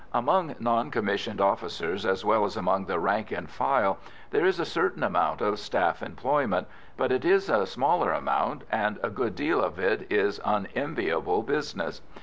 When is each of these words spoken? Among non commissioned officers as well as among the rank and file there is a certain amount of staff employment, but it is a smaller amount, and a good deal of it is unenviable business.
Among 0.15 0.55
non 0.59 0.89
commissioned 0.89 1.39
officers 1.39 2.07
as 2.07 2.25
well 2.25 2.43
as 2.43 2.57
among 2.57 2.85
the 2.85 2.97
rank 2.97 3.29
and 3.31 3.47
file 3.47 3.99
there 4.31 4.47
is 4.47 4.59
a 4.59 4.65
certain 4.65 5.03
amount 5.03 5.41
of 5.41 5.59
staff 5.59 6.01
employment, 6.01 6.67
but 6.97 7.11
it 7.11 7.23
is 7.23 7.49
a 7.51 7.67
smaller 7.67 8.11
amount, 8.11 8.63
and 8.71 8.97
a 9.03 9.11
good 9.11 9.35
deal 9.35 9.61
of 9.63 9.77
it 9.77 10.07
is 10.11 10.39
unenviable 10.43 11.43
business. 11.43 12.01